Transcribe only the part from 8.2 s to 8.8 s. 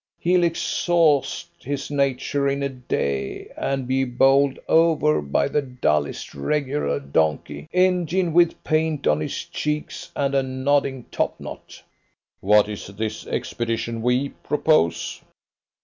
with